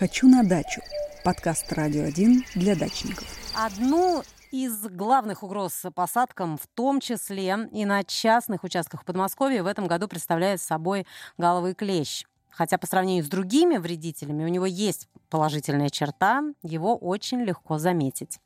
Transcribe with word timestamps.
«Хочу 0.00 0.28
на 0.28 0.42
дачу»– 0.42 0.80
подкаст 1.24 1.70
«Радио 1.74 2.04
1» 2.04 2.44
для 2.54 2.74
дачников. 2.74 3.28
Одну 3.54 4.22
из 4.50 4.88
главных 4.88 5.42
угроз 5.42 5.74
посадкам, 5.94 6.56
в 6.56 6.66
том 6.74 7.00
числе 7.00 7.68
и 7.70 7.84
на 7.84 8.02
частных 8.02 8.64
участках 8.64 9.02
в 9.02 9.04
Подмосковье, 9.04 9.62
в 9.62 9.66
этом 9.66 9.88
году 9.88 10.08
представляет 10.08 10.62
собой 10.62 11.06
галовый 11.36 11.74
клещ. 11.74 12.24
Хотя 12.50 12.78
по 12.78 12.86
сравнению 12.86 13.24
с 13.24 13.28
другими 13.28 13.76
вредителями 13.76 14.44
у 14.44 14.48
него 14.48 14.66
есть 14.66 15.08
положительная 15.30 15.88
черта, 15.88 16.42
его 16.62 16.96
очень 16.96 17.42
легко 17.42 17.78
заметить. 17.78 18.38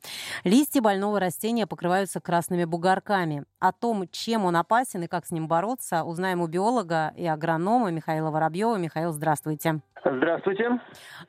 Листья 0.43 0.81
больного 0.81 1.19
растения 1.19 1.67
покрываются 1.67 2.19
красными 2.19 2.65
бугорками. 2.65 3.45
О 3.59 3.71
том, 3.71 4.07
чем 4.09 4.45
он 4.45 4.55
опасен 4.55 5.03
и 5.03 5.07
как 5.07 5.25
с 5.25 5.31
ним 5.31 5.47
бороться, 5.47 6.03
узнаем 6.03 6.41
у 6.41 6.47
биолога 6.47 7.13
и 7.17 7.25
агронома 7.25 7.91
Михаила 7.91 8.29
Воробьева. 8.29 8.77
Михаил, 8.77 9.11
здравствуйте. 9.11 9.81
Здравствуйте. 10.05 10.79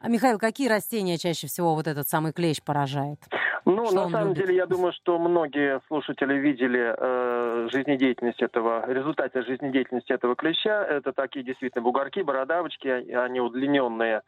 Михаил, 0.06 0.38
какие 0.38 0.68
растения 0.68 1.16
чаще 1.16 1.46
всего 1.46 1.74
вот 1.74 1.86
этот 1.86 2.08
самый 2.08 2.32
клещ 2.32 2.62
поражает? 2.62 3.18
Ну, 3.66 3.84
что 3.86 3.94
на 3.96 4.10
самом 4.10 4.28
любит? 4.28 4.46
деле, 4.46 4.56
я 4.56 4.66
думаю, 4.66 4.92
что 4.92 5.18
многие 5.18 5.80
слушатели 5.88 6.34
видели 6.34 6.94
э, 6.96 7.68
жизнедеятельность 7.72 8.40
этого, 8.40 8.84
результаты 8.88 9.42
жизнедеятельности 9.42 10.12
этого 10.12 10.36
клеща. 10.36 10.84
Это 10.84 11.12
такие 11.12 11.44
действительно 11.44 11.82
бугорки, 11.82 12.20
бородавочки, 12.20 12.86
они 12.86 13.40
удлиненные 13.40 14.22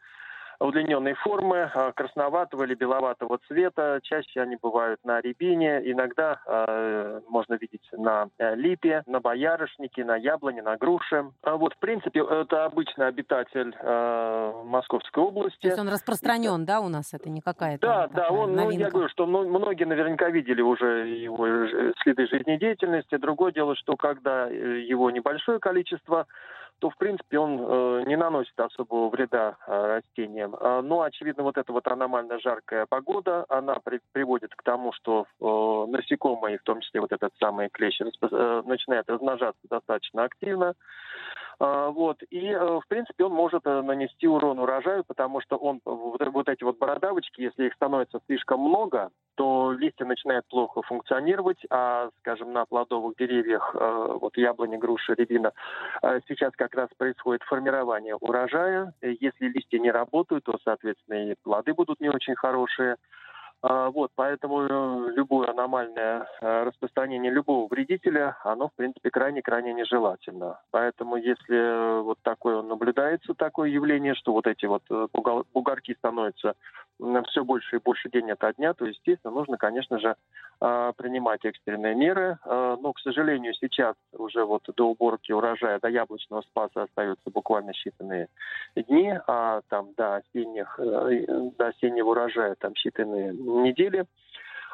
удлиненной 0.59 1.13
формы, 1.13 1.71
а, 1.73 1.91
красноватого 1.93 2.63
или 2.63 2.73
беловатого 2.75 3.39
цвета. 3.47 3.99
Чаще 4.03 4.41
они 4.41 4.57
бывают 4.61 4.99
на 5.03 5.21
рябине, 5.21 5.81
иногда 5.91 6.39
э, 6.45 7.21
можно 7.29 7.53
видеть 7.55 7.87
на 7.93 8.27
э, 8.37 8.55
липе, 8.55 9.03
на 9.07 9.19
боярышнике, 9.19 10.03
на 10.03 10.15
яблоне, 10.17 10.61
на 10.61 10.77
груше. 10.77 11.31
А 11.43 11.55
вот, 11.55 11.73
в 11.73 11.77
принципе, 11.77 12.19
это 12.19 12.65
обычный 12.65 13.07
обитатель 13.07 13.75
э, 13.79 14.63
Московской 14.65 15.23
области. 15.23 15.61
То 15.61 15.67
есть 15.67 15.79
он 15.79 15.89
распространен, 15.89 16.65
да, 16.65 16.81
у 16.81 16.89
нас? 16.89 17.13
Это 17.13 17.29
не 17.29 17.41
какая-то 17.41 17.87
Да, 17.87 18.07
да, 18.07 18.29
он, 18.29 18.55
ну, 18.55 18.69
я 18.71 18.89
говорю, 18.89 19.09
что 19.09 19.25
многие 19.25 19.85
наверняка 19.85 20.29
видели 20.29 20.61
уже 20.61 21.07
его 21.07 21.47
следы 22.03 22.27
жизнедеятельности. 22.27 23.17
Другое 23.17 23.51
дело, 23.51 23.75
что 23.75 23.95
когда 23.95 24.47
его 24.47 25.09
небольшое 25.11 25.59
количество, 25.59 26.27
то, 26.79 26.89
в 26.89 26.97
принципе, 26.97 27.37
он 27.37 27.59
э, 27.59 28.03
не 28.07 28.15
наносит 28.15 28.57
особого 28.59 29.09
вреда 29.09 29.57
э, 29.67 29.71
растениям. 29.71 30.55
Э, 30.55 30.81
но, 30.81 31.01
очевидно, 31.01 31.43
вот 31.43 31.57
эта 31.57 31.71
вот 31.71 31.87
аномально 31.87 32.39
жаркая 32.39 32.85
погода, 32.87 33.45
она 33.49 33.75
при, 33.83 33.99
приводит 34.11 34.55
к 34.55 34.63
тому, 34.63 34.91
что 34.93 35.25
э, 35.39 35.91
насекомые, 35.91 36.57
в 36.57 36.63
том 36.63 36.81
числе 36.81 37.01
вот 37.01 37.11
этот 37.11 37.33
самый 37.39 37.69
клещ, 37.69 38.01
э, 38.01 38.61
начинает 38.65 39.09
размножаться 39.09 39.61
достаточно 39.69 40.23
активно. 40.23 40.73
А, 41.59 41.89
вот. 41.89 42.23
И, 42.29 42.47
э, 42.47 42.79
в 42.79 42.87
принципе, 42.87 43.25
он 43.25 43.33
может 43.33 43.65
э, 43.65 43.81
нанести 43.81 44.27
урон 44.27 44.59
урожаю, 44.59 45.03
потому 45.03 45.41
что 45.41 45.57
он, 45.57 45.81
вот, 45.83 46.25
вот 46.25 46.47
эти 46.47 46.63
вот 46.63 46.77
бородавочки, 46.77 47.41
если 47.41 47.65
их 47.65 47.73
становится 47.73 48.21
слишком 48.27 48.61
много, 48.61 49.09
то 49.35 49.73
листья 49.73 50.05
начинают 50.05 50.45
плохо 50.47 50.81
функционировать, 50.83 51.57
а, 51.69 52.09
скажем, 52.19 52.53
на 52.53 52.65
плодовых 52.65 53.15
деревьях, 53.17 53.75
э, 53.77 54.17
вот 54.21 54.37
яблони, 54.37 54.77
груши, 54.77 55.13
рябина, 55.15 55.51
сейчас 56.27 56.53
как 56.55 56.75
раз 56.75 56.89
происходит 56.97 57.43
формирование 57.43 58.15
урожая. 58.15 58.93
Если 59.01 59.47
листья 59.47 59.79
не 59.79 59.91
работают, 59.91 60.45
то, 60.45 60.57
соответственно, 60.63 61.31
и 61.31 61.35
плоды 61.43 61.73
будут 61.73 61.99
не 61.99 62.09
очень 62.09 62.35
хорошие. 62.35 62.95
А, 63.61 63.89
вот, 63.89 64.11
поэтому 64.15 64.61
э, 64.61 65.11
любое 65.15 65.49
аномальное 65.49 66.25
э, 66.39 66.63
распространение 66.63 67.29
любого 67.29 67.67
вредителя, 67.67 68.37
оно, 68.45 68.69
в 68.69 68.73
принципе, 68.73 69.09
крайне-крайне 69.09 69.73
нежелательно. 69.73 70.61
Поэтому, 70.71 71.17
если 71.17 71.57
э, 71.57 72.01
вот 72.01 72.19
такое 72.21 72.61
наблюдается, 72.61 73.33
такое 73.33 73.69
явление, 73.69 74.15
что 74.15 74.31
вот 74.31 74.47
эти 74.47 74.65
вот 74.65 74.83
бугорки 75.53 75.93
становятся 75.95 76.55
все 77.27 77.43
больше 77.43 77.77
и 77.77 77.79
больше 77.79 78.09
день 78.09 78.31
ото 78.31 78.53
дня, 78.53 78.73
то, 78.73 78.85
естественно, 78.85 79.33
нужно, 79.33 79.57
конечно 79.57 79.99
же, 79.99 80.15
а, 80.59 80.91
принимать 80.91 81.45
экстренные 81.45 81.95
меры. 81.95 82.37
Но, 82.45 82.91
к 82.91 82.99
сожалению, 82.99 83.53
сейчас 83.53 83.95
уже 84.11 84.43
вот 84.43 84.63
до 84.75 84.89
уборки 84.89 85.31
урожая, 85.31 85.79
до 85.79 85.87
яблочного 85.87 86.41
спаса 86.41 86.83
остаются 86.83 87.29
буквально 87.29 87.71
считанные 87.71 88.27
дни, 88.75 89.13
а 89.27 89.61
там 89.69 89.93
до 89.95 90.17
осенних, 90.17 90.77
до 90.77 91.67
осеннего 91.67 92.09
урожая 92.09 92.55
там 92.55 92.73
считанные 92.73 93.31
недели. 93.49 94.05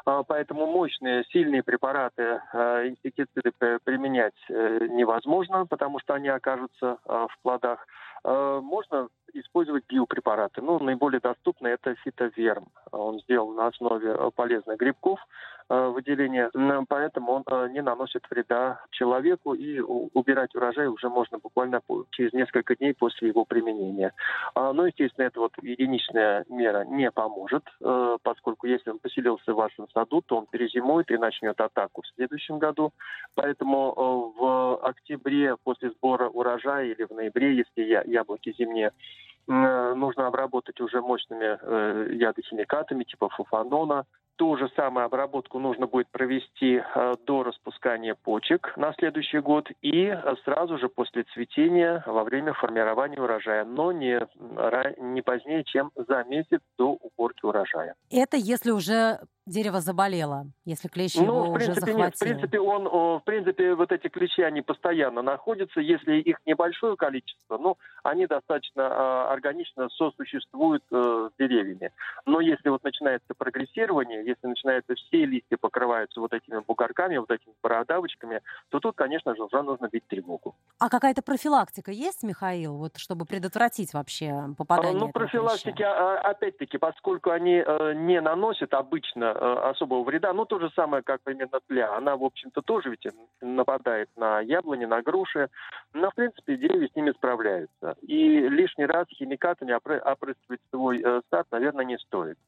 А, 0.06 0.22
поэтому 0.22 0.66
мощные, 0.66 1.24
сильные 1.32 1.64
препараты, 1.64 2.40
а, 2.52 2.86
инсектициды 2.86 3.52
применять 3.84 4.34
э, 4.48 4.86
невозможно, 4.88 5.66
потому 5.66 5.98
что 5.98 6.14
они 6.14 6.28
окажутся 6.28 6.98
а, 7.04 7.26
в 7.26 7.38
плодах. 7.42 7.86
Можно 8.24 9.08
использовать 9.34 9.84
биопрепараты. 9.88 10.62
Ну, 10.62 10.78
наиболее 10.78 11.20
доступный 11.20 11.72
это 11.72 11.94
фитоверм. 11.96 12.66
Он 12.92 13.20
сделан 13.20 13.56
на 13.56 13.66
основе 13.68 14.10
э, 14.10 14.30
полезных 14.34 14.78
грибков 14.78 15.20
э, 15.68 15.88
выделения, 15.88 16.50
поэтому 16.88 17.32
он 17.32 17.42
э, 17.46 17.68
не 17.70 17.82
наносит 17.82 18.24
вреда 18.30 18.80
человеку, 18.90 19.54
и 19.54 19.80
убирать 19.80 20.54
урожай 20.54 20.86
уже 20.86 21.08
можно 21.08 21.38
буквально 21.38 21.80
через 22.10 22.32
несколько 22.32 22.76
дней 22.76 22.94
после 22.94 23.28
его 23.28 23.44
применения. 23.44 24.12
А, 24.54 24.72
Но, 24.72 24.82
ну, 24.82 24.86
естественно, 24.86 25.26
это 25.26 25.40
вот 25.40 25.52
единичная 25.62 26.44
мера 26.48 26.84
не 26.84 27.10
поможет, 27.10 27.64
поскольку 28.22 28.66
если 28.66 28.90
он 28.90 28.98
поселился 28.98 29.52
в 29.52 29.56
вашем 29.56 29.88
саду, 29.90 30.22
то 30.22 30.36
он 30.38 30.46
перезимует 30.46 31.10
и 31.10 31.18
начнет 31.18 31.60
атаку 31.60 32.02
в 32.02 32.06
следующем 32.14 32.58
году. 32.58 32.92
Поэтому 33.34 34.32
в 34.36 34.76
октябре 34.82 35.56
после 35.56 35.90
сбора 35.90 36.28
урожая 36.28 36.86
или 36.86 37.04
в 37.04 37.10
ноябре, 37.10 37.56
если 37.56 37.82
яблоки 38.06 38.54
зимние 38.56 38.92
нужно 39.46 40.26
обработать 40.26 40.80
уже 40.80 41.00
мощными 41.00 41.58
э, 41.60 42.14
ядохимикатами 42.14 43.04
типа 43.04 43.28
фуфанона. 43.28 44.04
Ту 44.36 44.56
же 44.58 44.68
самую 44.76 45.06
обработку 45.06 45.58
нужно 45.58 45.86
будет 45.86 46.08
провести 46.08 46.82
э, 46.82 47.14
до 47.26 47.42
распускания 47.42 48.14
почек 48.14 48.76
на 48.76 48.92
следующий 48.94 49.38
год 49.38 49.68
и 49.80 50.14
сразу 50.44 50.78
же 50.78 50.88
после 50.88 51.24
цветения 51.34 52.02
во 52.06 52.24
время 52.24 52.52
формирования 52.52 53.20
урожая, 53.20 53.64
но 53.64 53.92
не, 53.92 54.20
не 55.00 55.22
позднее, 55.22 55.64
чем 55.64 55.90
за 55.94 56.24
месяц 56.24 56.60
до 56.76 56.98
уборки 57.00 57.46
урожая. 57.46 57.94
Это 58.10 58.36
если 58.36 58.72
уже 58.72 59.20
дерево 59.46 59.80
заболело, 59.80 60.46
если 60.64 60.88
клещ 60.88 61.14
ну, 61.16 61.24
его 61.24 61.50
в 61.50 61.54
принципе, 61.54 61.72
уже 61.72 61.80
захватил? 61.80 62.04
Нет, 62.04 62.14
в 62.16 62.18
принципе, 62.18 62.60
он, 62.60 62.84
в 63.18 63.22
принципе, 63.24 63.74
вот 63.74 63.92
эти 63.92 64.08
клещи, 64.08 64.40
они 64.40 64.62
постоянно 64.62 65.22
находятся. 65.22 65.80
Если 65.80 66.18
их 66.18 66.38
небольшое 66.44 66.96
количество, 66.96 67.56
ну, 67.58 67.78
они 68.02 68.26
достаточно 68.26 68.82
э, 68.82 69.32
органично 69.32 69.88
сосуществуют 69.90 70.82
э, 70.90 71.30
с 71.32 71.38
деревьями. 71.38 71.92
Но 72.24 72.40
если 72.40 72.68
вот 72.68 72.82
начинается 72.84 73.34
прогрессирование, 73.36 74.24
если 74.26 74.46
начинается 74.46 74.94
все 74.94 75.24
листья 75.24 75.56
покрываются 75.56 76.20
вот 76.20 76.32
этими 76.32 76.60
бугорками, 76.66 77.16
вот 77.16 77.30
этими 77.30 77.54
бородавочками, 77.62 78.40
то 78.70 78.80
тут, 78.80 78.96
конечно 78.96 79.34
же, 79.36 79.44
уже 79.44 79.62
нужно 79.62 79.88
бить 79.88 80.06
тревогу. 80.08 80.56
А 80.78 80.88
какая-то 80.88 81.22
профилактика 81.22 81.90
есть, 81.90 82.22
Михаил, 82.22 82.76
вот, 82.76 82.96
чтобы 82.96 83.24
предотвратить 83.24 83.94
вообще 83.94 84.54
попадание? 84.58 84.98
Ну, 84.98 85.12
профилактики, 85.12 85.82
а, 85.82 86.18
опять-таки, 86.18 86.78
поскольку 86.78 87.30
они 87.30 87.62
э, 87.64 87.92
не 87.94 88.20
наносят 88.20 88.74
обычно 88.74 89.35
особого 89.36 90.02
вреда. 90.04 90.32
Ну, 90.32 90.44
то 90.44 90.58
же 90.58 90.70
самое, 90.74 91.02
как 91.02 91.22
примерно 91.22 91.60
тля. 91.66 91.94
Она, 91.96 92.16
в 92.16 92.24
общем-то, 92.24 92.62
тоже 92.62 92.90
ведь 92.90 93.06
нападает 93.40 94.08
на 94.16 94.40
яблони, 94.40 94.84
на 94.84 95.02
груши. 95.02 95.48
Но, 95.92 96.10
в 96.10 96.14
принципе, 96.14 96.56
деревья 96.56 96.88
с 96.88 96.96
ними 96.96 97.12
справляются. 97.12 97.96
И 98.02 98.40
лишний 98.48 98.86
раз 98.86 99.06
химикатами 99.08 99.72
опрыскивать 99.72 100.60
свой 100.70 101.02
э, 101.02 101.20
сад, 101.30 101.46
наверное, 101.50 101.84
не 101.84 101.98
стоит. 101.98 102.38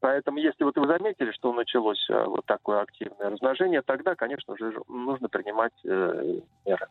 Поэтому, 0.00 0.36
если 0.36 0.64
вот 0.64 0.76
вы 0.76 0.86
заметили, 0.86 1.32
что 1.32 1.52
началось 1.54 2.04
э, 2.10 2.24
вот 2.24 2.44
такое 2.44 2.82
активное 2.82 3.30
размножение, 3.30 3.80
тогда, 3.80 4.14
конечно 4.14 4.54
же, 4.58 4.74
нужно 4.86 5.28
принимать 5.28 5.72
э, 5.84 6.40
меры. 6.66 6.86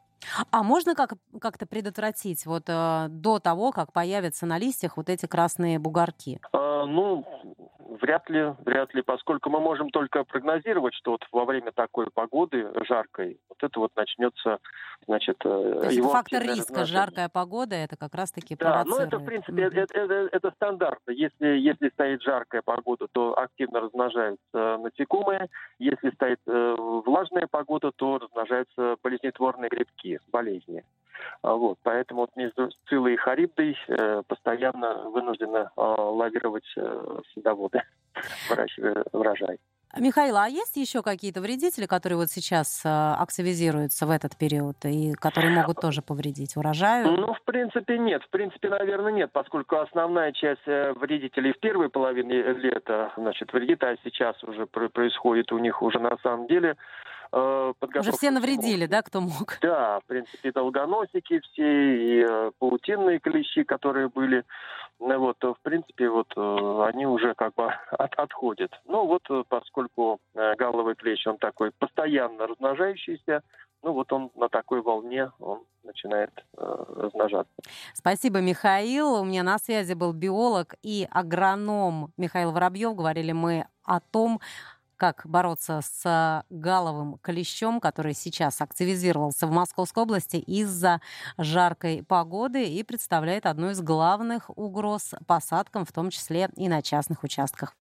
А 0.51 0.63
можно 0.63 0.95
как- 0.95 1.13
как-то 1.39 1.67
предотвратить 1.67 2.45
вот 2.47 2.63
э, 2.67 3.05
до 3.09 3.39
того, 3.39 3.71
как 3.71 3.93
появятся 3.93 4.47
на 4.47 4.57
листьях 4.57 4.97
вот 4.97 5.09
эти 5.09 5.27
красные 5.27 5.77
бугорки? 5.77 6.39
Э, 6.53 6.85
ну, 6.87 7.23
Вряд 8.03 8.29
ли, 8.29 8.53
вряд 8.65 8.93
ли, 8.93 9.01
поскольку 9.01 9.49
мы 9.49 9.61
можем 9.61 9.89
только 9.89 10.25
прогнозировать, 10.25 10.93
что 10.93 11.11
вот 11.11 11.25
во 11.31 11.45
время 11.45 11.71
такой 11.71 12.07
погоды 12.13 12.69
жаркой, 12.85 13.39
вот 13.47 13.63
это 13.63 13.79
вот 13.79 13.95
начнется, 13.95 14.59
значит, 15.07 15.37
э, 15.45 15.77
То 15.79 15.85
есть 15.85 15.95
его 15.95 16.09
фактор 16.09 16.43
риска, 16.43 16.83
жаркая 16.83 17.29
погода, 17.29 17.75
это 17.75 17.95
как 17.95 18.13
раз-таки 18.13 18.57
Да, 18.57 18.83
ну 18.85 18.97
это, 18.97 19.19
в 19.19 19.25
принципе, 19.25 19.63
это, 19.63 19.87
это, 19.97 20.29
это 20.33 20.51
стандартно. 20.51 21.11
Если, 21.11 21.47
если 21.47 21.87
стоит 21.91 22.21
жаркая 22.23 22.61
погода, 22.61 23.07
то 23.09 23.39
активно 23.39 23.79
размножаются 23.79 24.41
насекомые. 24.53 25.47
Если 25.79 26.11
стоит 26.11 26.41
э, 26.45 26.75
влажная 26.77 27.47
погода, 27.49 27.93
то 27.95 28.17
размножаются 28.17 28.97
болезнетворные 29.01 29.69
грибки, 29.69 30.19
болезни. 30.29 30.83
А 31.41 31.53
вот, 31.55 31.77
поэтому 31.83 32.21
вот 32.21 32.35
между 32.35 32.71
Сцилой 32.71 33.13
и 33.13 33.17
Харибдой 33.17 33.77
э, 33.87 34.23
постоянно 34.27 35.09
вынуждены 35.09 35.57
э, 35.57 35.69
лавировать 35.75 36.65
э, 36.77 37.19
садоводы, 37.33 37.81
выращивая 38.49 39.03
урожай. 39.11 39.59
Михаил, 39.99 40.37
а 40.37 40.47
есть 40.47 40.75
еще 40.75 41.03
какие-то 41.03 41.39
вредители, 41.39 41.85
которые 41.85 42.17
вот 42.17 42.29
сейчас 42.29 42.83
э, 42.83 42.89
активизируются 42.89 44.07
в 44.07 44.09
этот 44.09 44.35
период 44.35 44.77
и 44.85 45.13
которые 45.13 45.53
могут 45.53 45.81
тоже 45.81 46.01
повредить 46.01 46.57
урожаю? 46.57 47.11
Ну, 47.11 47.33
в 47.35 47.41
принципе, 47.43 47.99
нет. 47.99 48.23
В 48.23 48.29
принципе, 48.29 48.69
наверное, 48.69 49.11
нет, 49.11 49.31
поскольку 49.31 49.75
основная 49.77 50.31
часть 50.31 50.65
вредителей 50.65 51.53
в 51.53 51.59
первой 51.59 51.89
половине 51.89 52.41
лета, 52.41 53.13
значит, 53.17 53.53
вредит, 53.53 53.83
а 53.83 53.95
сейчас 54.03 54.41
уже 54.43 54.65
происходит 54.65 55.51
у 55.51 55.59
них 55.59 55.83
уже 55.83 55.99
на 55.99 56.17
самом 56.23 56.47
деле 56.47 56.75
э, 57.33 57.99
Уже 57.99 58.11
все 58.11 58.31
навредили, 58.31 58.85
да, 58.85 59.01
кто 59.01 59.21
мог? 59.21 59.57
Да, 59.61 59.99
в 59.99 60.05
принципе, 60.05 60.51
долгоносики 60.51 61.39
все, 61.39 61.63
и 61.63 62.25
э, 62.27 62.51
паутинные 62.59 63.19
клещи, 63.19 63.63
которые 63.63 64.09
были. 64.09 64.43
Ну, 64.99 65.19
вот, 65.19 65.37
в 65.41 65.57
принципе, 65.61 66.09
вот 66.09 66.31
э, 66.35 66.83
они 66.87 67.05
уже 67.05 67.33
как 67.33 67.53
бы 67.55 67.65
от, 67.91 68.13
отходят. 68.15 68.71
Ну 68.85 69.05
вот, 69.05 69.23
э, 69.29 69.43
поскольку 69.49 70.19
э, 70.35 70.55
галловый 70.55 70.95
клещ, 70.95 71.27
он 71.27 71.37
такой 71.37 71.71
постоянно 71.71 72.47
размножающийся, 72.47 73.41
ну 73.83 73.91
вот 73.91 74.11
он 74.13 74.31
на 74.35 74.47
такой 74.47 74.81
волне, 74.81 75.29
он 75.39 75.63
начинает 75.83 76.31
э, 76.57 76.85
размножаться. 76.95 77.53
Спасибо, 77.93 78.39
Михаил. 78.39 79.15
У 79.15 79.25
меня 79.25 79.43
на 79.43 79.59
связи 79.59 79.93
был 79.93 80.13
биолог 80.13 80.75
и 80.81 81.05
агроном 81.11 82.13
Михаил 82.17 82.51
Воробьев. 82.51 82.95
Говорили 82.95 83.33
мы 83.33 83.67
о 83.83 83.99
том, 83.99 84.39
как 85.03 85.23
бороться 85.25 85.81
с 85.83 86.45
галовым 86.49 87.17
клещом, 87.21 87.81
который 87.81 88.13
сейчас 88.13 88.61
активизировался 88.61 89.47
в 89.47 89.51
Московской 89.51 90.03
области 90.03 90.37
из-за 90.37 91.01
жаркой 91.37 92.03
погоды 92.03 92.63
и 92.63 92.83
представляет 92.83 93.45
одну 93.45 93.71
из 93.71 93.81
главных 93.81 94.49
угроз 94.57 95.13
посадкам, 95.27 95.83
в 95.83 95.91
том 95.91 96.09
числе 96.09 96.49
и 96.55 96.69
на 96.69 96.81
частных 96.81 97.23
участках. 97.23 97.71